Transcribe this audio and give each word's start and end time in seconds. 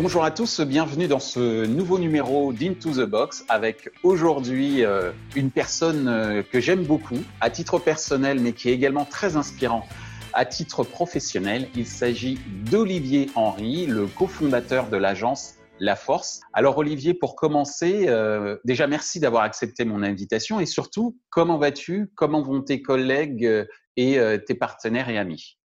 Bonjour 0.00 0.22
à 0.22 0.30
tous, 0.30 0.60
bienvenue 0.60 1.08
dans 1.08 1.18
ce 1.18 1.66
nouveau 1.66 1.98
numéro 1.98 2.52
d'Into 2.52 2.92
the 2.92 3.00
Box 3.00 3.44
avec 3.48 3.90
aujourd'hui 4.04 4.84
euh, 4.84 5.10
une 5.34 5.50
personne 5.50 6.06
euh, 6.06 6.44
que 6.44 6.60
j'aime 6.60 6.84
beaucoup 6.84 7.18
à 7.40 7.50
titre 7.50 7.80
personnel 7.80 8.38
mais 8.38 8.52
qui 8.52 8.68
est 8.68 8.72
également 8.72 9.04
très 9.04 9.34
inspirant 9.34 9.88
à 10.34 10.44
titre 10.44 10.84
professionnel. 10.84 11.68
Il 11.74 11.84
s'agit 11.84 12.38
d'Olivier 12.70 13.28
Henry, 13.34 13.86
le 13.86 14.06
cofondateur 14.06 14.88
de 14.88 14.96
l'agence 14.96 15.56
La 15.80 15.96
Force. 15.96 16.42
Alors 16.52 16.78
Olivier, 16.78 17.12
pour 17.12 17.34
commencer, 17.34 18.04
euh, 18.06 18.56
déjà 18.64 18.86
merci 18.86 19.18
d'avoir 19.18 19.42
accepté 19.42 19.84
mon 19.84 20.04
invitation 20.04 20.60
et 20.60 20.66
surtout, 20.66 21.18
comment 21.28 21.58
vas-tu? 21.58 22.12
Comment 22.14 22.42
vont 22.42 22.62
tes 22.62 22.82
collègues 22.82 23.66
et 23.96 24.20
tes 24.46 24.54
partenaires 24.54 25.08
et 25.08 25.18
amis? 25.18 25.58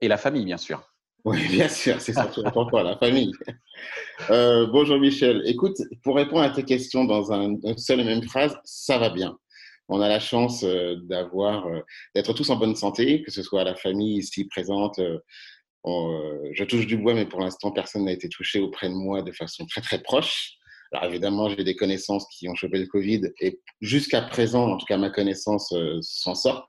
Et 0.00 0.08
la 0.08 0.16
famille, 0.16 0.46
bien 0.46 0.56
sûr. 0.56 0.87
Oui, 1.24 1.48
bien 1.48 1.68
sûr, 1.68 2.00
c'est 2.00 2.12
surtout 2.12 2.42
important, 2.46 2.82
la 2.82 2.96
famille. 2.96 3.32
Euh, 4.30 4.66
bonjour 4.66 4.98
Michel. 4.98 5.42
Écoute, 5.46 5.76
pour 6.02 6.16
répondre 6.16 6.42
à 6.42 6.50
tes 6.50 6.64
questions 6.64 7.04
dans 7.04 7.32
un, 7.32 7.56
une 7.62 7.78
seule 7.78 8.00
et 8.00 8.04
même 8.04 8.22
phrase, 8.22 8.58
ça 8.64 8.98
va 8.98 9.10
bien. 9.10 9.38
On 9.88 10.00
a 10.00 10.08
la 10.08 10.20
chance 10.20 10.64
euh, 10.64 10.96
d'avoir, 11.04 11.66
euh, 11.66 11.80
d'être 12.14 12.32
tous 12.34 12.50
en 12.50 12.56
bonne 12.56 12.74
santé, 12.74 13.22
que 13.22 13.30
ce 13.30 13.42
soit 13.42 13.64
la 13.64 13.74
famille 13.74 14.18
ici 14.18 14.44
présente. 14.46 15.00
je 15.84 16.64
touche 16.64 16.86
du 16.86 16.96
bois, 16.96 17.14
mais 17.14 17.26
pour 17.26 17.40
l'instant, 17.40 17.70
personne 17.70 18.04
n'a 18.04 18.12
été 18.12 18.28
touché 18.28 18.60
auprès 18.60 18.88
de 18.88 18.94
moi 18.94 19.22
de 19.22 19.32
façon 19.32 19.66
très 19.66 19.80
très 19.80 20.02
proche. 20.02 20.54
Alors 20.92 21.04
évidemment, 21.10 21.48
j'ai 21.48 21.64
des 21.64 21.76
connaissances 21.76 22.26
qui 22.28 22.48
ont 22.48 22.54
chopé 22.54 22.78
le 22.78 22.86
Covid 22.86 23.22
et 23.40 23.60
jusqu'à 23.80 24.22
présent, 24.22 24.72
en 24.72 24.76
tout 24.76 24.86
cas 24.86 24.96
ma 24.96 25.10
connaissance, 25.10 25.72
s'en 26.00 26.34
sortent. 26.34 26.68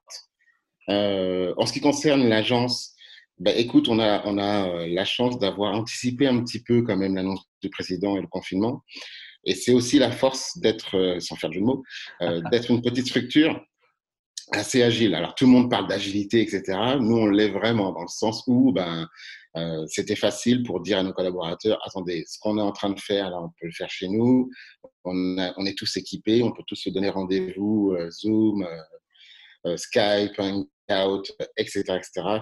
en 0.87 1.65
ce 1.65 1.73
qui 1.73 1.81
concerne 1.81 2.27
l'agence, 2.27 2.95
bah, 3.39 3.53
écoute, 3.55 3.87
on 3.87 3.99
a, 3.99 4.21
on 4.25 4.37
a 4.37 4.67
euh, 4.67 4.87
la 4.87 5.05
chance 5.05 5.39
d'avoir 5.39 5.73
anticipé 5.73 6.27
un 6.27 6.43
petit 6.43 6.61
peu 6.61 6.81
quand 6.81 6.97
même 6.97 7.15
l'annonce 7.15 7.45
du 7.61 7.69
président 7.69 8.17
et 8.17 8.21
le 8.21 8.27
confinement. 8.27 8.83
Et 9.45 9.55
c'est 9.55 9.71
aussi 9.71 9.99
la 9.99 10.11
force 10.11 10.57
d'être, 10.57 10.97
euh, 10.97 11.19
sans 11.19 11.35
faire 11.35 11.49
de 11.49 11.59
mots, 11.59 11.83
euh, 12.21 12.41
d'être 12.51 12.69
une 12.69 12.81
petite 12.81 13.07
structure 13.07 13.61
assez 14.51 14.83
agile. 14.83 15.15
Alors 15.15 15.35
tout 15.35 15.45
le 15.45 15.51
monde 15.51 15.69
parle 15.69 15.87
d'agilité, 15.87 16.41
etc. 16.41 16.97
Nous, 16.99 17.15
on 17.15 17.27
l'est 17.27 17.49
vraiment 17.49 17.91
dans 17.91 18.01
le 18.01 18.07
sens 18.07 18.43
où 18.47 18.71
ben, 18.73 19.07
euh, 19.55 19.85
c'était 19.87 20.15
facile 20.15 20.63
pour 20.63 20.81
dire 20.81 20.97
à 20.97 21.03
nos 21.03 21.13
collaborateurs, 21.13 21.79
attendez, 21.85 22.25
ce 22.27 22.39
qu'on 22.39 22.57
est 22.57 22.61
en 22.61 22.71
train 22.71 22.89
de 22.89 22.99
faire, 22.99 23.29
là, 23.29 23.37
on 23.41 23.49
peut 23.49 23.67
le 23.67 23.71
faire 23.71 23.89
chez 23.89 24.09
nous. 24.09 24.49
On, 25.05 25.37
on 25.55 25.65
est 25.65 25.77
tous 25.77 25.97
équipés, 25.97 26.43
on 26.43 26.51
peut 26.51 26.63
tous 26.67 26.75
se 26.75 26.89
donner 26.89 27.09
rendez-vous, 27.09 27.95
Zoom, 28.09 28.67
Skype, 29.75 30.39
Hangout, 30.39 31.23
etc., 31.57 31.83
etc 31.95 32.41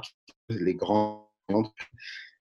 les 0.49 0.75
grands. 0.75 1.31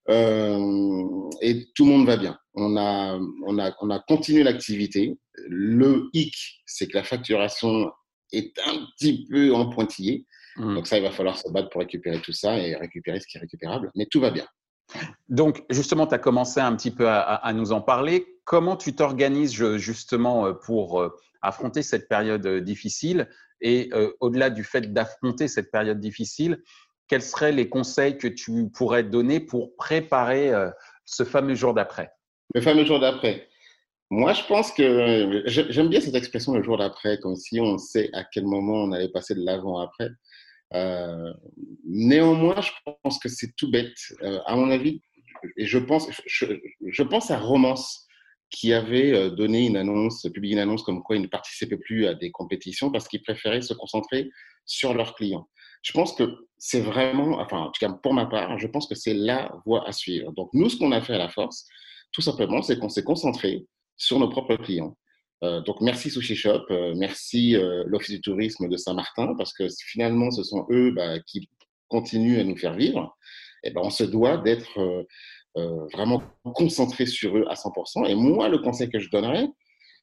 Euh, 0.09 1.31
et 1.41 1.67
tout 1.75 1.85
le 1.85 1.91
monde 1.91 2.07
va 2.07 2.17
bien. 2.17 2.39
On 2.55 2.77
a, 2.77 3.19
on 3.45 3.59
a, 3.59 3.75
on 3.81 3.91
a 3.91 3.99
continué 4.01 4.43
l'activité. 4.43 5.19
Le 5.49 6.09
hic, 6.13 6.63
c'est 6.65 6.87
que 6.87 6.97
la 6.97 7.05
facturation 7.05 7.91
est 8.33 8.59
un 8.67 8.87
petit 8.97 9.27
peu 9.29 9.53
en 9.55 9.69
pointillé. 9.69 10.27
Mmh. 10.57 10.75
Donc 10.75 10.87
ça, 10.87 10.97
il 10.99 11.03
va 11.03 11.11
falloir 11.11 11.37
se 11.37 11.51
battre 11.51 11.71
pour 11.71 11.81
récupérer 11.81 12.21
tout 12.21 12.33
ça 12.33 12.57
et 12.59 12.75
récupérer 12.77 13.21
ce 13.21 13.27
qui 13.27 13.37
est 13.37 13.41
récupérable. 13.41 13.91
Mais 13.95 14.07
tout 14.07 14.21
va 14.21 14.31
bien. 14.31 14.47
Donc, 15.29 15.65
justement, 15.69 16.07
tu 16.07 16.15
as 16.15 16.19
commencé 16.19 16.61
un 16.61 16.75
petit 16.77 16.93
peu 16.93 17.09
à, 17.09 17.21
à 17.21 17.53
nous 17.53 17.73
en 17.73 17.81
parler. 17.81 18.25
Comment 18.45 18.77
tu 18.77 18.95
t'organises 18.95 19.53
justement 19.77 20.55
pour 20.55 21.01
euh, 21.01 21.11
affronter 21.43 21.83
cette 21.83 22.09
période 22.09 22.47
difficile? 22.63 23.29
Et 23.61 23.89
euh, 23.93 24.13
au-delà 24.21 24.51
du 24.51 24.63
fait 24.63 24.93
d'affronter 24.93 25.49
cette 25.49 25.73
période 25.73 25.99
difficile, 25.99 26.63
quels 27.09 27.23
seraient 27.23 27.53
les 27.53 27.69
conseils 27.69 28.19
que 28.19 28.29
tu 28.29 28.69
pourrais 28.71 29.05
donner 29.05 29.41
pour 29.41 29.77
préparer 29.77 30.51
euh, 30.51 30.71
ce 31.05 31.25
fameux 31.25 31.55
jour 31.55 31.75
d'après? 31.75 32.11
Le 32.55 32.61
fameux 32.61 32.85
jour 32.85 33.01
d'après. 33.01 33.49
Moi, 34.11 34.33
je 34.33 34.45
pense 34.45 34.71
que 34.73 35.43
j'aime 35.47 35.89
bien 35.89 36.01
cette 36.01 36.15
expression 36.15 36.55
le 36.55 36.63
jour 36.63 36.79
d'après, 36.79 37.19
comme 37.19 37.35
si 37.35 37.61
on 37.61 37.77
sait 37.77 38.09
à 38.13 38.25
quel 38.25 38.45
moment 38.45 38.85
on 38.85 38.93
allait 38.93 39.09
passer 39.09 39.35
de 39.35 39.45
l'avant-après. 39.45 40.11
Euh, 40.75 41.33
néanmoins, 41.85 42.61
je 42.61 42.71
pense 43.03 43.19
que 43.19 43.29
c'est 43.29 43.55
tout 43.57 43.71
bête. 43.71 43.97
Euh, 44.23 44.39
à 44.47 44.55
mon 44.55 44.71
avis, 44.71 45.01
et 45.57 45.67
je 45.67 45.79
pense, 45.79 46.09
je, 46.27 47.03
pense 47.03 47.31
à 47.33 47.39
Romance 47.39 48.07
qui 48.51 48.73
avait 48.73 49.31
donné 49.33 49.67
une 49.67 49.77
annonce, 49.77 50.23
publié 50.33 50.55
une 50.55 50.61
annonce 50.61 50.85
comme 50.85 51.03
quoi 51.03 51.17
ils 51.17 51.23
ne 51.23 51.27
participaient 51.27 51.77
plus 51.77 52.07
à 52.07 52.15
des 52.15 52.31
compétitions 52.31 52.93
parce 52.93 53.09
qu'ils 53.09 53.23
préféraient 53.23 53.61
se 53.61 53.75
concentrer 53.75 54.31
sur 54.65 54.95
leurs 54.95 55.15
clients 55.15 55.49
je 55.87 55.93
pense 55.93 56.15
que 56.15 56.25
c'est 56.59 56.81
vraiment, 56.81 57.39
enfin, 57.39 57.59
en 57.59 57.71
tout 57.71 57.79
cas 57.79 57.93
pour 57.93 58.13
ma 58.13 58.27
part, 58.27 58.59
je 58.59 58.67
pense 58.67 58.89
que 58.89 58.97
c'est 58.97 59.15
la 59.15 59.53
voie 59.65 59.87
à 59.89 59.93
suivre. 59.93 60.33
Donc, 60.33 60.51
nous, 60.53 60.69
ce 60.69 60.77
qu'on 60.77 60.91
a 60.91 61.01
fait 61.01 61.15
à 61.15 61.19
la 61.19 61.29
force, 61.29 61.65
tout 62.11 62.23
simplement, 62.23 62.61
c'est 62.61 62.77
qu'on 62.77 62.89
s'est 62.89 63.05
concentré 63.05 63.67
sur 63.97 64.19
nos 64.19 64.29
propres 64.29 64.57
clients. 64.57 64.97
Euh, 65.45 65.61
donc, 65.61 65.81
merci 65.81 66.11
Sushi 66.11 66.35
Shop, 66.35 66.65
euh, 66.71 66.93
merci 66.97 67.55
euh, 67.55 67.85
l'Office 67.87 68.17
du 68.17 68.21
tourisme 68.21 68.69
de 68.69 68.77
Saint-Martin, 68.77 69.35
parce 69.39 69.53
que 69.53 69.69
finalement, 69.87 70.33
ce 70.33 70.43
sont 70.43 70.67
eux 70.71 70.91
bah, 70.91 71.21
qui 71.21 71.49
continuent 71.87 72.41
à 72.41 72.45
nous 72.45 72.57
faire 72.57 72.75
vivre. 72.75 73.17
Et 73.63 73.71
ben, 73.71 73.83
on 73.85 73.91
se 73.91 74.03
doit 74.03 74.39
d'être 74.39 75.07
vraiment 75.95 76.23
concentré 76.55 77.07
sur 77.07 77.39
eux 77.39 77.45
à 77.49 77.55
100%. 77.55 78.09
Et 78.09 78.15
moi, 78.17 78.49
le 78.49 78.59
conseil 78.59 78.91
que 78.91 78.99
je 78.99 79.09
donnerais, 79.09 79.47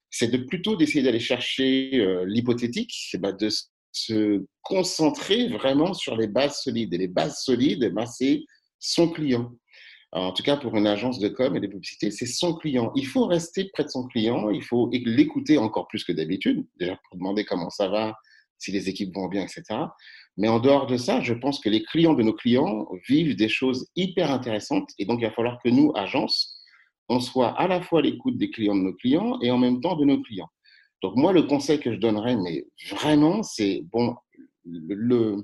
c'est 0.10 0.30
de 0.30 0.38
plutôt 0.38 0.76
d'essayer 0.76 1.04
d'aller 1.04 1.20
chercher 1.20 2.24
l'hypothétique, 2.26 3.18
bah, 3.20 3.34
de 3.34 3.50
se 3.50 3.66
concentrer 4.62 5.48
vraiment 5.50 5.94
sur 5.94 6.16
les 6.16 6.28
bases 6.28 6.62
solides. 6.62 6.94
Et 6.94 6.98
les 6.98 7.08
bases 7.08 7.42
solides, 7.44 7.84
eh 7.84 7.90
ben, 7.90 8.06
c'est 8.06 8.44
son 8.80 9.10
client. 9.10 9.52
en 10.12 10.32
tout 10.32 10.44
cas, 10.44 10.58
pour 10.58 10.76
une 10.76 10.88
agence 10.88 11.20
de 11.20 11.28
com 11.28 11.56
et 11.56 11.60
de 11.60 11.68
publicité, 11.68 12.12
c'est 12.12 12.26
son 12.26 12.54
client. 12.54 12.92
Il 12.96 13.08
faut 13.08 13.26
rester 13.26 13.70
près 13.74 13.84
de 13.84 13.90
son 13.90 14.08
client, 14.08 14.50
il 14.50 14.64
faut 14.64 14.90
l'écouter 14.92 15.58
encore 15.58 15.88
plus 15.88 16.04
que 16.04 16.12
d'habitude, 16.12 16.66
déjà 16.80 17.00
pour 17.08 17.18
demander 17.18 17.46
comment 17.46 17.70
ça 17.70 17.88
va, 17.88 18.16
si 18.60 18.72
les 18.72 18.90
équipes 18.90 19.14
vont 19.14 19.28
bien, 19.28 19.44
etc. 19.44 19.64
Mais 20.38 20.48
en 20.48 20.60
dehors 20.60 20.88
de 20.88 20.98
ça, 20.98 21.22
je 21.22 21.34
pense 21.34 21.60
que 21.60 21.70
les 21.70 21.84
clients 21.84 22.14
de 22.14 22.24
nos 22.24 22.34
clients 22.34 22.88
vivent 23.08 23.36
des 23.36 23.50
choses 23.50 23.90
hyper 23.96 24.32
intéressantes 24.32 24.90
et 24.98 25.06
donc 25.06 25.20
il 25.22 25.26
va 25.26 25.32
falloir 25.32 25.60
que 25.64 25.70
nous, 25.70 25.92
agences, 25.96 26.60
on 27.10 27.20
soit 27.20 27.50
à 27.60 27.68
la 27.68 27.82
fois 27.82 28.00
à 28.00 28.02
l'écoute 28.02 28.38
des 28.38 28.50
clients 28.50 28.76
de 28.76 28.82
nos 28.82 28.94
clients 28.94 29.40
et 29.42 29.52
en 29.52 29.58
même 29.58 29.82
temps 29.82 29.96
de 29.96 30.06
nos 30.06 30.22
clients. 30.22 30.50
Donc 31.04 31.18
moi, 31.18 31.34
le 31.34 31.44
conseil 31.44 31.82
que 31.82 31.92
je 31.92 31.98
donnerais, 31.98 32.38
mais 32.38 32.66
vraiment, 32.90 33.44
c'est 33.44 33.82
bon, 33.92 34.16
le, 34.64 35.44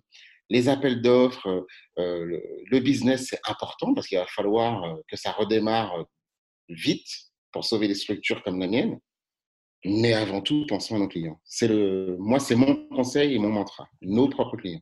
les 0.49 0.69
appels 0.69 1.01
d'offres, 1.01 1.67
euh, 1.99 2.39
le, 2.71 2.79
business, 2.79 3.27
c'est 3.29 3.41
important 3.43 3.93
parce 3.93 4.07
qu'il 4.07 4.17
va 4.17 4.25
falloir 4.25 4.83
euh, 4.85 4.95
que 5.09 5.17
ça 5.17 5.33
redémarre 5.33 6.05
vite 6.69 7.09
pour 7.51 7.65
sauver 7.65 7.89
des 7.89 7.95
structures 7.95 8.41
comme 8.43 8.57
la 8.59 8.67
mienne. 8.67 8.99
Mais 9.83 10.13
avant 10.13 10.41
tout, 10.41 10.65
pensons 10.67 10.95
à 10.95 10.99
nos 10.99 11.09
clients. 11.09 11.39
C'est 11.43 11.67
le, 11.67 12.15
moi, 12.19 12.39
c'est 12.39 12.55
mon 12.55 12.87
conseil 12.87 13.35
et 13.35 13.39
mon 13.39 13.49
mantra, 13.49 13.87
nos 14.01 14.29
propres 14.29 14.55
clients. 14.55 14.81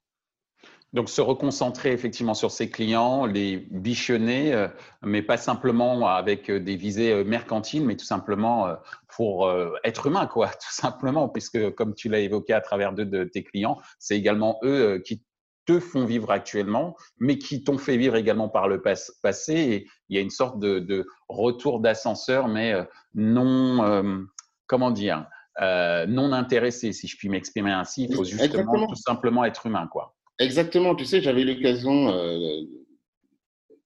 Donc, 0.98 1.10
se 1.10 1.22
reconcentrer 1.22 1.92
effectivement 1.92 2.34
sur 2.34 2.50
ses 2.50 2.72
clients, 2.72 3.28
les 3.28 3.58
bichonner, 3.70 4.52
euh, 4.56 4.68
mais 5.04 5.22
pas 5.22 5.38
simplement 5.38 6.08
avec 6.08 6.50
euh, 6.50 6.60
des 6.60 6.76
visées 6.76 7.12
euh, 7.12 7.24
mercantiles, 7.24 7.86
mais 7.86 7.96
tout 7.96 8.06
simplement 8.06 8.76
pour 9.16 9.48
être 9.84 10.08
humain, 10.08 10.26
quoi, 10.26 10.48
tout 10.60 10.74
simplement, 10.74 11.30
puisque 11.30 11.70
comme 11.76 11.94
tu 11.94 12.10
l'as 12.10 12.18
évoqué 12.18 12.54
à 12.54 12.62
travers 12.62 12.94
deux 12.94 13.06
de 13.06 13.26
tes 13.26 13.44
clients, 13.44 13.78
c'est 14.00 14.18
également 14.18 14.60
eux 14.64 15.00
qui 15.06 15.24
te 15.68 15.80
font 15.80 16.04
vivre 16.04 16.32
actuellement, 16.32 16.96
mais 17.20 17.38
qui 17.38 17.64
t'ont 17.64 17.78
fait 17.78 17.98
vivre 17.98 18.16
également 18.16 18.50
par 18.50 18.68
le 18.68 18.82
passé. 18.82 19.54
Et 19.54 19.88
il 20.10 20.16
y 20.16 20.20
a 20.20 20.24
une 20.24 20.32
sorte 20.32 20.60
de, 20.60 21.06
retour 21.30 21.80
d'ascenseur, 21.80 22.48
mais 22.48 22.74
non, 23.14 24.26
comment 24.66 24.90
dire, 24.90 25.28
non 25.60 26.32
intéressé, 26.32 26.92
si 26.92 27.08
je 27.08 27.18
puis 27.18 27.30
m'exprimer 27.30 27.72
ainsi. 27.72 28.08
Il 28.10 28.16
faut 28.16 28.24
justement 28.24 28.88
tout 28.88 28.96
simplement 28.96 29.46
être 29.46 29.68
humain, 29.68 29.88
quoi. 29.92 30.17
Exactement, 30.40 30.96
tu 30.96 31.06
sais, 31.06 31.22
j'avais 31.22 31.44
l'occasion 31.44 32.10
euh, 32.10 32.62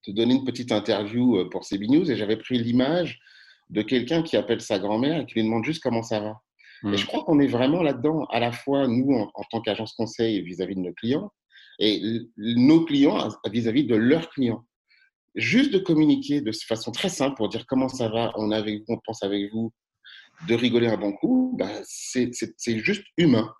de 0.07 0.11
donner 0.13 0.35
une 0.35 0.45
petite 0.45 0.71
interview 0.71 1.37
euh, 1.37 1.49
pour 1.49 1.63
CB 1.65 1.87
News 1.87 2.11
et 2.11 2.15
j'avais 2.15 2.37
pris 2.37 2.57
l'image 2.57 3.19
de 3.69 3.81
quelqu'un 3.81 4.21
qui 4.21 4.35
appelle 4.35 4.61
sa 4.61 4.79
grand-mère 4.79 5.21
et 5.21 5.25
qui 5.25 5.35
lui 5.35 5.43
demande 5.43 5.63
juste 5.63 5.81
comment 5.81 6.03
ça 6.03 6.19
va. 6.19 6.41
Et 6.83 6.97
je 6.97 7.05
crois 7.05 7.23
qu'on 7.23 7.39
est 7.39 7.47
vraiment 7.47 7.83
là-dedans, 7.83 8.25
à 8.31 8.39
la 8.39 8.51
fois 8.51 8.87
nous 8.87 9.13
en, 9.13 9.43
tant 9.51 9.61
qu'agence 9.61 9.93
conseil 9.93 10.41
vis-à-vis 10.41 10.73
de 10.73 10.79
nos 10.79 10.93
clients 10.93 11.31
et 11.77 12.01
nos 12.37 12.85
clients 12.85 13.29
vis-à-vis 13.45 13.83
de 13.83 13.95
leurs 13.95 14.29
clients. 14.31 14.65
Juste 15.35 15.71
de 15.71 15.77
communiquer 15.77 16.41
de 16.41 16.51
façon 16.51 16.91
très 16.91 17.09
simple 17.09 17.37
pour 17.37 17.49
dire 17.49 17.67
comment 17.67 17.87
ça 17.87 18.09
va, 18.09 18.33
on, 18.35 18.49
avec 18.49 18.81
on 18.87 18.97
pense 19.05 19.21
avec 19.21 19.51
vous, 19.51 19.71
de 20.47 20.55
rigoler 20.55 20.87
un 20.87 20.97
bon 20.97 21.13
coup, 21.13 21.55
ben, 21.57 21.69
c'est 21.85 22.31
juste 22.79 23.05
humain 23.17 23.53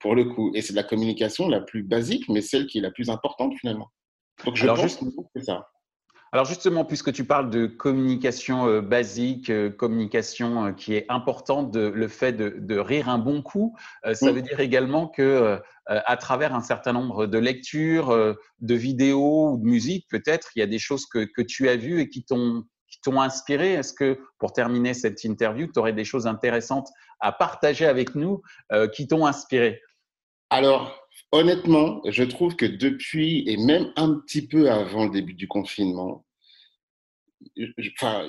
pour 0.00 0.14
le 0.14 0.24
coup. 0.24 0.52
Et 0.54 0.62
c'est 0.62 0.72
de 0.72 0.76
la 0.76 0.84
communication 0.84 1.48
la 1.48 1.60
plus 1.60 1.82
basique, 1.82 2.28
mais 2.28 2.40
celle 2.40 2.66
qui 2.66 2.78
est 2.78 2.82
la 2.82 2.90
plus 2.90 3.10
importante 3.10 3.54
finalement. 3.58 3.90
Donc 4.44 4.56
je 4.56 4.64
Alors, 4.64 4.76
pense 4.76 4.96
que 4.96 5.04
c'est 5.34 5.44
ça. 5.44 5.68
Alors 6.32 6.44
justement, 6.44 6.84
puisque 6.84 7.12
tu 7.12 7.24
parles 7.24 7.50
de 7.50 7.66
communication 7.66 8.68
euh, 8.68 8.80
basique, 8.80 9.50
euh, 9.50 9.68
communication 9.68 10.66
euh, 10.66 10.72
qui 10.72 10.94
est 10.94 11.04
importante, 11.08 11.72
de, 11.72 11.80
le 11.80 12.06
fait 12.06 12.32
de, 12.32 12.78
rire 12.78 13.08
un 13.08 13.18
bon 13.18 13.42
coup, 13.42 13.74
ça 14.12 14.30
veut 14.30 14.42
dire 14.42 14.60
également 14.60 15.08
que 15.08 15.58
à 15.86 16.16
travers 16.16 16.54
un 16.54 16.62
certain 16.62 16.92
nombre 16.92 17.26
de 17.26 17.36
lectures, 17.36 18.36
de 18.60 18.74
vidéos 18.74 19.52
ou 19.52 19.58
de 19.58 19.64
musique, 19.64 20.06
peut-être, 20.08 20.50
il 20.54 20.60
y 20.60 20.62
a 20.62 20.66
des 20.66 20.78
choses 20.78 21.04
que, 21.06 21.24
que 21.24 21.42
tu 21.42 21.68
as 21.68 21.76
vues 21.76 22.00
et 22.00 22.08
qui 22.08 22.24
t'ont 22.24 22.64
t'ont 23.02 23.20
inspiré? 23.20 23.72
Est-ce 23.74 23.92
que, 23.92 24.18
pour 24.38 24.52
terminer 24.52 24.94
cette 24.94 25.24
interview, 25.24 25.66
tu 25.66 25.78
aurais 25.78 25.92
des 25.92 26.04
choses 26.04 26.26
intéressantes 26.26 26.88
à 27.20 27.32
partager 27.32 27.86
avec 27.86 28.14
nous 28.14 28.42
euh, 28.72 28.88
qui 28.88 29.06
t'ont 29.06 29.26
inspiré? 29.26 29.80
Alors, 30.50 31.06
honnêtement, 31.32 32.00
je 32.06 32.24
trouve 32.24 32.56
que 32.56 32.66
depuis, 32.66 33.44
et 33.46 33.56
même 33.56 33.92
un 33.96 34.14
petit 34.20 34.46
peu 34.46 34.70
avant 34.70 35.04
le 35.04 35.10
début 35.10 35.34
du 35.34 35.48
confinement, 35.48 36.26
enfin, 37.96 38.26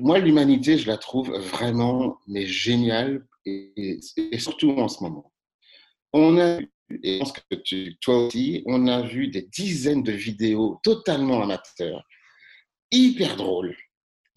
moi, 0.00 0.18
l'humanité, 0.18 0.78
je 0.78 0.86
la 0.86 0.96
trouve 0.96 1.30
vraiment 1.30 2.18
mais 2.26 2.46
géniale, 2.46 3.26
et, 3.46 4.00
surtout 4.38 4.72
en 4.72 4.88
ce 4.88 5.02
moment. 5.02 5.32
On 6.12 6.38
a 6.38 6.58
et 7.02 7.14
je 7.14 7.18
pense 7.18 7.32
que 7.32 7.90
toi 8.00 8.26
aussi, 8.26 8.62
on 8.66 8.86
a 8.88 9.02
vu 9.02 9.28
des 9.28 9.42
dizaines 9.42 10.02
de 10.02 10.12
vidéos 10.12 10.80
totalement 10.82 11.42
amateurs, 11.42 12.04
hyper 12.90 13.36
drôles, 13.36 13.76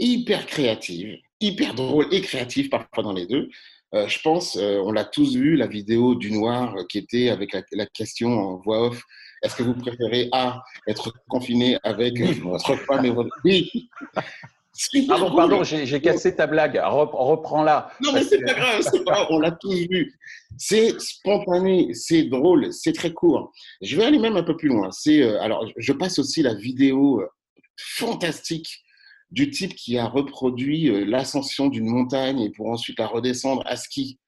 hyper 0.04 0.46
créatives, 0.46 1.18
hyper 1.40 1.74
drôles 1.74 2.08
et 2.12 2.22
créatives 2.22 2.70
parfois 2.70 3.04
dans 3.04 3.14
les 3.14 3.26
deux. 3.26 3.50
Euh, 3.96 4.08
je 4.08 4.20
pense, 4.22 4.58
euh, 4.58 4.80
on 4.84 4.92
l'a 4.92 5.06
tous 5.06 5.36
vu, 5.36 5.56
la 5.56 5.68
vidéo 5.68 6.16
du 6.16 6.32
noir 6.32 6.76
qui 6.90 6.98
était 6.98 7.30
avec 7.30 7.56
la, 7.72 7.86
question 7.86 8.30
en 8.30 8.58
voix 8.58 8.88
off. 8.88 9.02
Est-ce 9.44 9.56
que 9.56 9.64
vous 9.64 9.76
préférez 9.76 10.30
A, 10.32 10.64
être 10.88 11.14
confiné 11.28 11.78
avec 11.84 12.20
votre 12.42 12.76
femme 12.76 13.06
et 13.06 13.12
votre... 13.12 13.30
Oui, 13.46 13.70
Pardon, 15.08 15.36
pardon, 15.36 15.64
j'ai 15.64 16.02
cassé 16.02 16.36
ta 16.36 16.48
blague. 16.48 16.82
Reprends-la. 16.84 17.92
Non, 18.02 18.12
mais 18.12 18.24
c'est 18.24 18.40
pas 18.40 18.54
grave, 18.54 18.84
pas 19.06 19.28
on 19.30 19.40
l'a 19.40 19.52
tous 19.52 19.88
vu. 19.88 20.16
C'est 20.58 21.00
spontané, 21.00 21.94
c'est 21.94 22.24
drôle, 22.24 22.74
c'est 22.74 22.94
très 22.94 23.14
court. 23.14 23.52
Je 23.82 23.96
vais 23.96 24.06
aller 24.06 24.18
même 24.18 24.36
un 24.36 24.44
peu 24.44 24.58
plus 24.58 24.70
loin. 24.70 24.90
C'est 24.92 25.22
euh, 25.22 25.40
alors, 25.42 25.70
je 25.78 25.94
passe 25.94 26.18
aussi 26.18 26.42
la 26.42 26.56
vidéo 26.56 27.22
euh, 27.22 27.28
fantastique 27.78 28.84
du 29.34 29.50
type 29.50 29.74
qui 29.74 29.98
a 29.98 30.06
reproduit 30.06 30.90
euh, 30.90 31.06
l'ascension 31.06 31.68
d'une 31.68 31.88
montagne 31.88 32.40
et 32.40 32.52
pour 32.52 32.70
ensuite 32.70 33.00
la 33.00 33.08
redescendre 33.08 33.64
à 33.66 33.76
ski. 33.76 34.20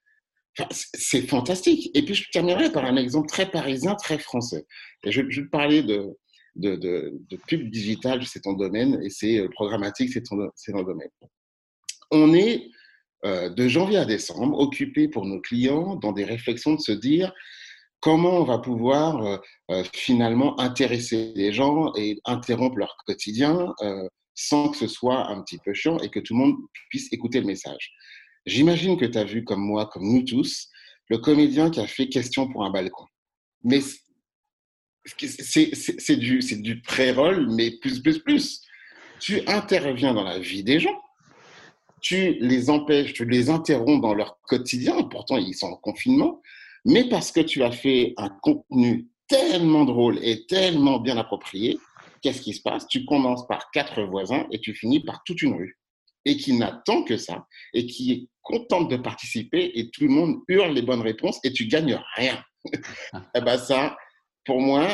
c'est 0.71 1.21
fantastique. 1.27 1.91
Et 1.93 2.03
puis, 2.03 2.15
je 2.15 2.27
terminerai 2.31 2.71
par 2.71 2.85
un 2.85 2.97
exemple 2.97 3.27
très 3.27 3.49
parisien, 3.49 3.93
très 3.93 4.17
français. 4.17 4.65
Et 5.03 5.11
je, 5.11 5.21
vais 5.21 5.47
parler 5.51 5.83
de, 5.83 6.17
de, 6.55 7.37
pub 7.47 7.69
digital, 7.69 8.25
c'est 8.25 8.41
ton 8.41 8.53
domaine, 8.53 8.99
et 9.03 9.11
c'est 9.11 9.37
euh, 9.37 9.47
programmatique, 9.47 10.09
c'est 10.11 10.23
ton, 10.23 10.37
domaine. 10.81 11.09
On 12.09 12.33
est 12.33 12.71
euh, 13.25 13.49
de 13.49 13.67
janvier 13.67 13.97
à 13.97 14.05
décembre 14.05 14.57
occupé 14.57 15.07
pour 15.07 15.25
nos 15.25 15.39
clients 15.39 15.97
dans 15.97 16.13
des 16.13 16.23
réflexions 16.23 16.73
de 16.73 16.81
se 16.81 16.93
dire 16.93 17.31
comment 17.99 18.39
on 18.39 18.43
va 18.43 18.59
pouvoir 18.59 19.41
finalement 19.93 20.59
intéresser 20.59 21.33
les 21.35 21.51
gens 21.51 21.91
et 21.95 22.19
interrompre 22.25 22.77
leur 22.77 22.97
quotidien 23.07 23.73
sans 24.35 24.69
que 24.69 24.77
ce 24.77 24.87
soit 24.87 25.29
un 25.29 25.41
petit 25.41 25.57
peu 25.57 25.73
chiant 25.73 25.97
et 25.99 26.09
que 26.09 26.19
tout 26.19 26.33
le 26.33 26.39
monde 26.39 26.55
puisse 26.89 27.11
écouter 27.11 27.39
le 27.39 27.47
message. 27.47 27.93
J'imagine 28.45 28.97
que 28.97 29.05
tu 29.05 29.17
as 29.17 29.23
vu 29.23 29.43
comme 29.43 29.61
moi, 29.61 29.87
comme 29.87 30.03
nous 30.03 30.23
tous, 30.23 30.69
le 31.09 31.17
comédien 31.17 31.71
qui 31.71 31.79
a 31.79 31.87
fait 31.87 32.09
question 32.09 32.51
pour 32.51 32.63
un 32.65 32.69
balcon. 32.69 33.05
Mais 33.63 33.79
c'est 35.17 36.15
du, 36.17 36.39
du 36.39 36.81
pré-roll, 36.81 37.49
mais 37.49 37.71
plus, 37.79 38.01
plus, 38.01 38.19
plus. 38.19 38.61
Tu 39.19 39.41
interviens 39.47 40.13
dans 40.13 40.23
la 40.23 40.39
vie 40.39 40.63
des 40.63 40.79
gens, 40.79 41.01
tu 42.01 42.37
les 42.39 42.69
empêches, 42.69 43.13
tu 43.13 43.25
les 43.25 43.49
interromps 43.49 44.01
dans 44.01 44.13
leur 44.13 44.39
quotidien, 44.41 45.01
pourtant 45.03 45.37
ils 45.37 45.55
sont 45.55 45.67
en 45.67 45.77
confinement, 45.77 46.41
mais 46.83 47.07
parce 47.09 47.31
que 47.31 47.39
tu 47.39 47.63
as 47.63 47.71
fait 47.71 48.13
un 48.17 48.29
contenu 48.29 49.07
tellement 49.27 49.85
drôle 49.85 50.19
et 50.21 50.45
tellement 50.45 50.99
bien 50.99 51.17
approprié, 51.17 51.79
qu'est-ce 52.25 52.41
qui 52.41 52.53
se 52.55 52.61
passe? 52.63 52.87
Tu 52.87 53.05
commences 53.05 53.45
par 53.45 53.69
quatre 53.69 54.01
voisins 54.01 54.47
et 54.51 54.59
tu 54.59 54.73
finis 54.73 54.99
par 54.99 55.21
toute 55.25 55.43
une 55.43 55.53
rue. 55.53 55.77
Et 56.25 56.37
qui 56.37 56.53
n'attend 56.53 57.03
que 57.03 57.17
ça, 57.17 57.45
et 57.75 57.85
qui 57.85 58.11
est 58.11 58.27
contente 58.41 58.89
de 58.89 58.97
participer, 58.97 59.71
et 59.75 59.91
tout 59.91 60.05
le 60.05 60.09
monde 60.09 60.37
hurle 60.47 60.73
les 60.73 60.81
bonnes 60.81 61.01
réponses, 61.01 61.39
et 61.43 61.53
tu 61.53 61.67
gagnes 61.67 62.01
rien. 62.15 62.43
et 62.65 62.71
eh 63.35 63.41
ben 63.41 63.59
ça, 63.59 63.95
pour 64.43 64.59
moi, 64.59 64.87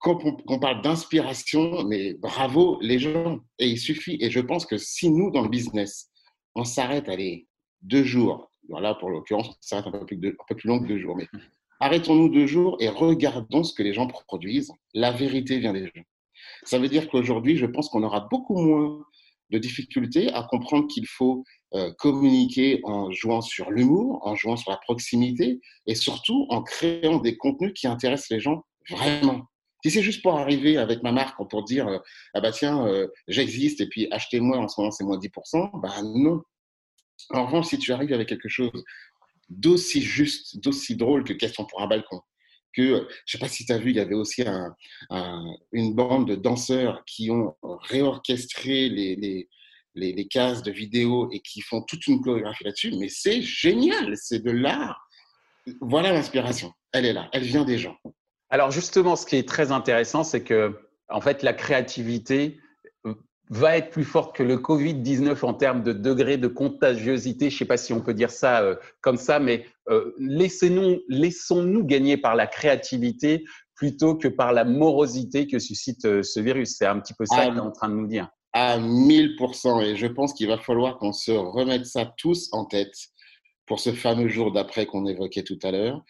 quand 0.00 0.18
on, 0.48 0.58
parle 0.58 0.82
d'inspiration, 0.82 1.84
mais 1.84 2.14
bravo 2.14 2.80
les 2.80 2.98
gens. 2.98 3.38
Et 3.60 3.68
il 3.68 3.78
suffit. 3.78 4.18
Et 4.20 4.30
je 4.30 4.40
pense 4.40 4.66
que 4.66 4.78
si 4.78 5.10
nous, 5.10 5.30
dans 5.30 5.42
le 5.42 5.48
business, 5.48 6.10
on 6.56 6.64
s'arrête, 6.64 7.08
allez, 7.08 7.46
deux 7.82 8.02
jours, 8.02 8.50
voilà, 8.68 8.96
pour 8.96 9.10
l'occurrence, 9.10 9.48
on 9.48 9.54
s'arrête 9.60 9.86
un, 9.86 9.92
peu 9.92 10.06
plus 10.06 10.28
un 10.28 10.44
peu 10.48 10.56
plus 10.56 10.68
long 10.68 10.80
que 10.80 10.88
deux 10.88 10.98
jours, 10.98 11.16
mais 11.16 11.28
arrêtons-nous 11.80 12.30
deux 12.30 12.48
jours 12.48 12.76
et 12.80 12.88
regardons 12.88 13.62
ce 13.62 13.72
que 13.72 13.84
les 13.84 13.94
gens 13.94 14.08
produisent. 14.08 14.72
La 14.92 15.12
vérité 15.12 15.60
vient 15.60 15.72
des 15.72 15.86
gens. 15.86 16.02
Ça 16.64 16.78
veut 16.78 16.88
dire 16.88 17.08
qu'aujourd'hui, 17.08 17.56
je 17.56 17.66
pense 17.66 17.88
qu'on 17.88 18.02
aura 18.02 18.28
beaucoup 18.30 18.56
moins 18.56 19.04
de 19.50 19.58
difficultés 19.58 20.32
à 20.32 20.42
comprendre 20.44 20.88
qu'il 20.88 21.06
faut 21.06 21.44
euh, 21.74 21.92
communiquer 21.98 22.80
en 22.84 23.10
jouant 23.12 23.42
sur 23.42 23.70
l'humour, 23.70 24.20
en 24.26 24.34
jouant 24.34 24.56
sur 24.56 24.70
la 24.70 24.78
proximité 24.78 25.60
et 25.86 25.94
surtout 25.94 26.46
en 26.48 26.62
créant 26.62 27.18
des 27.18 27.36
contenus 27.36 27.72
qui 27.74 27.86
intéressent 27.86 28.30
les 28.30 28.40
gens 28.40 28.64
vraiment. 28.90 29.46
Si 29.84 29.90
c'est 29.90 30.02
juste 30.02 30.22
pour 30.22 30.38
arriver 30.38 30.76
avec 30.76 31.02
ma 31.02 31.12
marque 31.12 31.36
pour 31.50 31.64
dire 31.64 31.88
euh, 31.88 31.98
ah 32.34 32.40
bah 32.40 32.52
tiens 32.52 32.86
euh, 32.86 33.08
j'existe 33.28 33.80
et 33.80 33.88
puis 33.88 34.08
achetez-moi 34.10 34.58
en 34.58 34.68
ce 34.68 34.80
moment 34.80 34.90
c'est 34.90 35.04
moins 35.04 35.18
10%, 35.18 35.80
bah 35.80 36.02
non. 36.02 36.42
En 37.30 37.46
revanche 37.46 37.66
si 37.66 37.78
tu 37.78 37.92
arrives 37.92 38.12
avec 38.12 38.28
quelque 38.28 38.48
chose 38.48 38.84
d'aussi 39.48 40.00
juste, 40.00 40.62
d'aussi 40.62 40.96
drôle 40.96 41.24
que 41.24 41.32
question 41.32 41.66
pour 41.66 41.82
un 41.82 41.88
balcon, 41.88 42.20
que, 42.74 43.06
je 43.26 43.32
sais 43.32 43.38
pas 43.38 43.48
si 43.48 43.64
tu 43.64 43.72
as 43.72 43.78
vu, 43.78 43.90
il 43.90 43.96
y 43.96 44.00
avait 44.00 44.14
aussi 44.14 44.44
une 45.72 45.94
bande 45.94 46.28
de 46.28 46.34
danseurs 46.34 47.04
qui 47.06 47.30
ont 47.30 47.54
réorchestré 47.62 48.88
les, 48.88 49.16
les, 49.16 49.48
les, 49.94 50.28
cases 50.28 50.62
de 50.62 50.70
vidéo 50.70 51.28
et 51.32 51.40
qui 51.40 51.60
font 51.60 51.82
toute 51.82 52.06
une 52.06 52.20
chorégraphie 52.20 52.64
là-dessus, 52.64 52.92
mais 52.98 53.08
c'est 53.08 53.42
génial, 53.42 54.16
c'est 54.16 54.42
de 54.42 54.50
l'art. 54.50 55.06
Voilà 55.80 56.12
l'inspiration, 56.12 56.72
elle 56.92 57.06
est 57.06 57.12
là, 57.12 57.28
elle 57.32 57.44
vient 57.44 57.64
des 57.64 57.78
gens. 57.78 57.96
Alors 58.50 58.70
justement, 58.70 59.16
ce 59.16 59.26
qui 59.26 59.36
est 59.36 59.48
très 59.48 59.72
intéressant, 59.72 60.24
c'est 60.24 60.42
que 60.42 60.78
en 61.12 61.20
fait, 61.20 61.42
la 61.42 61.52
créativité, 61.52 62.58
va 63.50 63.76
être 63.76 63.90
plus 63.90 64.04
forte 64.04 64.34
que 64.34 64.42
le 64.42 64.56
Covid-19 64.56 65.44
en 65.44 65.54
termes 65.54 65.82
de 65.82 65.92
degré 65.92 66.38
de 66.38 66.48
contagiosité. 66.48 67.50
Je 67.50 67.54
ne 67.54 67.58
sais 67.58 67.64
pas 67.64 67.76
si 67.76 67.92
on 67.92 68.00
peut 68.00 68.14
dire 68.14 68.30
ça 68.30 68.62
euh, 68.62 68.76
comme 69.00 69.16
ça, 69.16 69.38
mais 69.38 69.66
euh, 69.88 70.14
laissons-nous 70.18 71.00
laissons 71.08 71.80
gagner 71.80 72.16
par 72.16 72.34
la 72.34 72.46
créativité 72.46 73.44
plutôt 73.74 74.14
que 74.14 74.28
par 74.28 74.52
la 74.52 74.64
morosité 74.64 75.46
que 75.46 75.58
suscite 75.58 76.04
euh, 76.04 76.22
ce 76.22 76.40
virus. 76.40 76.76
C'est 76.78 76.86
un 76.86 76.98
petit 77.00 77.14
peu 77.14 77.26
ça 77.26 77.46
qu'il 77.46 77.56
est 77.56 77.60
en 77.60 77.72
train 77.72 77.88
de 77.88 77.94
nous 77.94 78.06
dire. 78.06 78.28
À 78.52 78.78
1000%. 78.78 79.82
Et 79.82 79.96
je 79.96 80.06
pense 80.06 80.34
qu'il 80.34 80.48
va 80.48 80.58
falloir 80.58 80.98
qu'on 80.98 81.12
se 81.12 81.32
remette 81.32 81.86
ça 81.86 82.06
tous 82.16 82.48
en 82.52 82.64
tête 82.64 82.94
pour 83.66 83.80
ce 83.80 83.92
fameux 83.92 84.28
jour 84.28 84.52
d'après 84.52 84.86
qu'on 84.86 85.06
évoquait 85.06 85.42
tout 85.42 85.58
à 85.62 85.70
l'heure. 85.70 86.02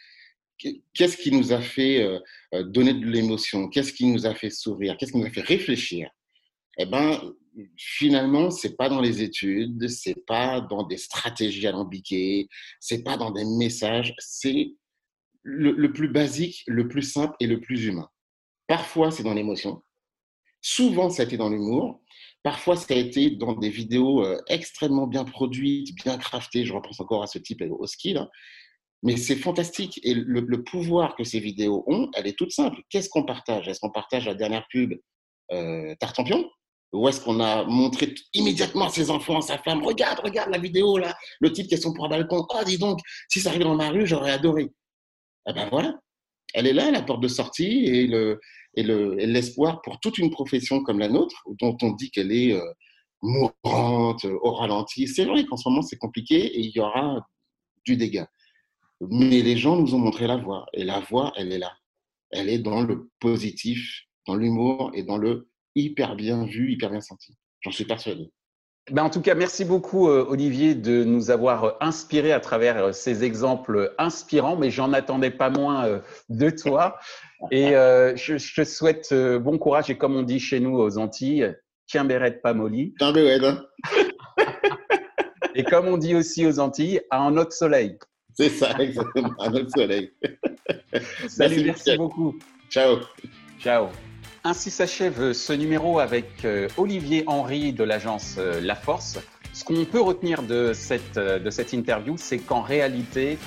Qu'est-ce 0.95 1.17
qui 1.17 1.33
nous 1.33 1.53
a 1.53 1.61
fait 1.61 2.09
donner 2.53 2.95
de 2.95 3.05
l'émotion? 3.05 3.69
Qu'est-ce 3.69 3.93
qui 3.93 4.07
nous 4.07 4.27
a 4.27 4.35
fait 4.35 4.51
sourire? 4.51 4.97
Qu'est-ce 4.97 5.13
qui 5.13 5.19
nous 5.19 5.27
a 5.27 5.31
fait 5.31 5.41
réfléchir? 5.41 6.09
Eh 6.79 6.87
ben, 6.87 7.21
finalement, 7.77 8.51
c'est 8.51 8.77
pas 8.77 8.89
dans 8.89 9.01
les 9.01 9.23
études, 9.23 9.89
c'est 9.89 10.25
pas 10.27 10.61
dans 10.61 10.85
des 10.85 10.97
stratégies 10.97 11.67
alambiquées, 11.67 12.49
c'est 12.81 13.03
pas 13.03 13.17
dans 13.17 13.31
des 13.31 13.45
messages, 13.45 14.15
c'est 14.19 14.75
le, 15.43 15.93
plus 15.93 16.09
basique, 16.09 16.63
le 16.67 16.89
plus 16.89 17.03
simple 17.03 17.35
et 17.41 17.47
le 17.47 17.61
plus 17.61 17.85
humain. 17.87 18.09
Parfois, 18.67 19.11
c'est 19.11 19.23
dans 19.23 19.35
l'émotion. 19.35 19.83
Souvent, 20.61 21.11
ça 21.11 21.23
a 21.23 21.27
été 21.27 21.37
dans 21.37 21.51
l'humour. 21.51 22.01
Parfois, 22.43 22.77
ça 22.77 22.95
a 22.95 22.97
été 22.97 23.31
dans 23.31 23.55
des 23.55 23.69
vidéos 23.69 24.25
euh, 24.25 24.41
extrêmement 24.49 25.07
bien 25.07 25.25
produites, 25.25 25.95
bien 25.97 26.17
craftées. 26.17 26.65
Je 26.65 26.73
repense 26.73 27.01
encore 27.01 27.23
à 27.23 27.27
ce 27.27 27.39
type 27.39 27.63
au 27.69 27.87
ski, 27.87 28.15
là. 28.15 28.31
Mais 29.03 29.17
c'est 29.17 29.37
fantastique. 29.37 29.99
Et 30.05 30.15
le, 30.15 30.41
le, 30.41 30.63
pouvoir 30.63 31.17
que 31.17 31.25
ces 31.25 31.41
vidéos 31.41 31.83
ont, 31.89 32.09
elle 32.15 32.29
est 32.29 32.39
toute 32.39 32.53
simple. 32.53 32.81
Qu'est-ce 32.89 33.09
qu'on 33.09 33.25
partage? 33.25 33.67
Est-ce 33.67 33.81
qu'on 33.81 33.91
partage 33.91 34.27
la 34.27 34.35
dernière 34.35 34.67
pub 34.71 34.95
euh, 35.51 35.95
Tartampion? 35.99 36.49
Où 36.93 37.09
est-ce 37.09 37.21
qu'on 37.21 37.41
a 37.41 37.65
montré 37.65 38.15
immédiatement 38.35 38.87
à 38.87 38.91
ses 38.91 39.11
enfants, 39.11 39.41
sa 39.41 39.59
femme, 39.59 39.83
regarde, 39.83 40.21
regarde 40.21 40.51
la 40.51 40.59
vidéo 40.59 40.99
là, 40.99 41.17
le 41.41 41.53
type 41.53 41.67
qui 41.67 41.75
est 41.75 41.81
sur 41.81 41.91
un 41.91 42.09
balcon, 42.09 42.47
oh 42.49 42.65
dis 42.67 42.79
donc, 42.79 43.01
si 43.29 43.41
ça 43.41 43.49
arrivait 43.49 43.65
dans 43.65 43.75
ma 43.75 43.89
rue, 43.89 44.07
j'aurais 44.07 44.33
adoré. 44.33 44.71
Eh 45.49 45.53
ben 45.53 45.69
voilà, 45.71 45.99
elle 46.55 46.67
est 46.67 46.73
là, 46.73 46.91
la 46.91 47.03
porte 47.03 47.23
de 47.23 47.29
sortie 47.29 47.87
et 47.87 48.07
le 48.07 48.41
et 48.75 48.85
l'espoir 48.85 49.83
pour 49.83 50.01
toute 50.01 50.19
une 50.19 50.31
profession 50.31 50.83
comme 50.83 50.99
la 50.99 51.09
nôtre, 51.09 51.43
dont 51.61 51.77
on 51.83 51.91
dit 51.93 52.11
qu'elle 52.11 52.33
est 52.33 52.53
euh, 52.53 52.65
mourante, 53.21 54.25
au 54.25 54.53
ralenti. 54.53 55.07
C'est 55.07 55.25
vrai 55.25 55.45
qu'en 55.45 55.57
ce 55.57 55.69
moment 55.69 55.83
c'est 55.83 55.99
compliqué 55.99 56.37
et 56.37 56.61
il 56.61 56.71
y 56.71 56.81
aura 56.81 57.27
du 57.85 57.97
dégât. 57.97 58.29
Mais 59.01 59.43
les 59.43 59.57
gens 59.57 59.77
nous 59.77 59.95
ont 59.95 59.99
montré 59.99 60.27
la 60.27 60.37
voie 60.37 60.67
et 60.73 60.85
la 60.85 61.01
voie, 61.01 61.33
elle 61.37 61.53
est 61.53 61.59
là. 61.59 61.73
Elle 62.31 62.49
est 62.49 62.61
dans 62.61 62.81
le 62.83 63.11
positif, 63.21 64.05
dans 64.27 64.37
l'humour 64.37 64.91
et 64.95 65.03
dans 65.03 65.19
le 65.19 65.51
hyper 65.75 66.17
bien 66.17 66.45
vu, 66.45 66.73
hyper 66.73 66.91
bien 66.91 67.01
senti. 67.01 67.37
J'en 67.61 67.71
suis 67.71 67.85
persuadé. 67.85 68.31
Ben 68.91 69.05
en 69.05 69.11
tout 69.11 69.21
cas, 69.21 69.37
merci 69.37 69.65
beaucoup 69.65 70.09
euh, 70.09 70.27
Olivier 70.29 70.75
de 70.75 71.05
nous 71.05 71.31
avoir 71.31 71.65
euh, 71.65 71.71
inspiré 71.81 72.33
à 72.33 72.41
travers 72.41 72.77
euh, 72.79 72.93
ces 72.93 73.23
exemples 73.23 73.95
inspirants, 73.97 74.57
mais 74.57 74.71
j'en 74.71 74.93
attendais 74.93 75.31
pas 75.31 75.51
moins 75.51 76.01
de 76.29 76.51
toi. 76.51 76.99
Et 77.53 77.71
je, 77.71 78.55
te 78.55 78.65
souhaite 78.65 79.13
bon 79.13 79.59
courage 79.59 79.91
et 79.91 79.99
comme 79.99 80.15
on 80.15 80.23
dit 80.23 80.39
chez 80.39 80.61
nous 80.61 80.79
aux 80.79 80.97
Antilles, 80.97 81.53
qu'un 81.91 82.05
béret 82.05 82.39
pas 82.41 82.55
molli. 82.55 82.95
Un 83.01 83.13
béret, 83.13 83.45
hein. 83.45 83.65
Et 85.57 85.65
comme 85.65 85.89
on 85.89 85.97
dit 85.97 86.15
aussi 86.15 86.47
aux 86.47 86.61
Antilles, 86.61 87.01
à 87.11 87.21
un 87.21 87.37
autre 87.37 87.53
soleil. 87.53 87.99
C'est 88.35 88.49
ça, 88.49 88.79
exactement, 88.79 89.33
à 89.41 89.49
un 89.49 89.55
autre 89.55 89.71
soleil. 89.75 90.13
Salut, 91.29 91.65
merci, 91.65 91.97
beaucoup. 91.97 92.39
Ciao. 92.71 92.99
Ciao. 93.59 93.89
Ainsi 94.45 94.73
s'achève 94.73 95.35
ce 95.35 95.53
numéro 95.53 96.01
avec 96.01 96.45
euh, 96.45 96.67
Olivier 96.77 97.23
Henry 97.29 97.73
de 97.73 97.85
l'agence 97.85 98.35
euh, 98.39 98.61
La 98.61 98.75
Force. 98.75 99.21
Ce 99.53 99.63
qu'on 99.63 99.85
peut 99.85 100.01
retenir 100.01 100.43
de 100.43 100.73
cette, 100.73 101.17
euh, 101.17 101.39
de 101.39 101.49
cette 101.49 101.73
interview, 101.73 102.17
c'est 102.17 102.39
qu'en 102.39 102.61
réalité, 102.61 103.39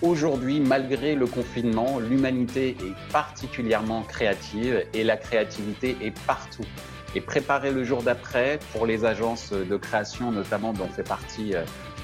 aujourd'hui, 0.00 0.58
malgré 0.58 1.14
le 1.14 1.26
confinement, 1.26 2.00
l'humanité 2.00 2.70
est 2.70 3.12
particulièrement 3.12 4.02
créative 4.02 4.84
et 4.92 5.04
la 5.04 5.16
créativité 5.16 5.96
est 6.02 6.18
partout 6.26 6.66
et 7.14 7.20
préparer 7.20 7.70
le 7.70 7.84
jour 7.84 8.02
d'après 8.02 8.58
pour 8.72 8.84
les 8.84 9.04
agences 9.04 9.52
de 9.52 9.76
création, 9.76 10.32
notamment 10.32 10.72
dont 10.72 10.88
fait 10.88 11.06
partie 11.06 11.52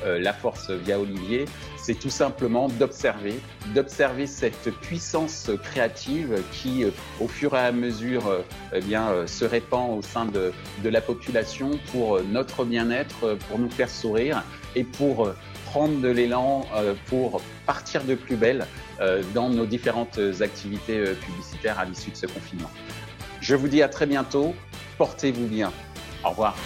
euh, 0.04 0.08
euh, 0.08 0.18
la 0.18 0.32
force 0.32 0.70
via 0.70 0.98
Olivier, 0.98 1.44
c'est 1.76 1.98
tout 1.98 2.10
simplement 2.10 2.68
d'observer, 2.68 3.34
d'observer 3.74 4.26
cette 4.26 4.70
puissance 4.80 5.50
créative 5.62 6.42
qui, 6.52 6.84
euh, 6.84 6.90
au 7.20 7.28
fur 7.28 7.54
et 7.54 7.58
à 7.58 7.72
mesure, 7.72 8.44
eh 8.72 8.80
bien, 8.80 9.26
se 9.26 9.44
répand 9.44 9.98
au 9.98 10.02
sein 10.02 10.26
de, 10.26 10.52
de 10.82 10.88
la 10.88 11.00
population 11.00 11.70
pour 11.92 12.20
notre 12.22 12.64
bien-être, 12.64 13.36
pour 13.48 13.58
nous 13.58 13.70
faire 13.70 13.90
sourire 13.90 14.42
et 14.74 14.84
pour 14.84 15.32
prendre 15.66 16.00
de 16.00 16.08
l'élan, 16.08 16.66
pour 17.06 17.40
partir 17.66 18.04
de 18.04 18.14
plus 18.14 18.36
belle 18.36 18.66
dans 19.34 19.48
nos 19.48 19.66
différentes 19.66 20.18
activités 20.40 21.12
publicitaires 21.14 21.78
à 21.78 21.84
l'issue 21.84 22.10
de 22.10 22.16
ce 22.16 22.26
confinement. 22.26 22.70
Je 23.40 23.54
vous 23.54 23.68
dis 23.68 23.82
à 23.82 23.88
très 23.88 24.06
bientôt 24.06 24.54
portez-vous 24.98 25.46
bien. 25.46 25.72
Au 26.24 26.30
revoir. 26.30 26.56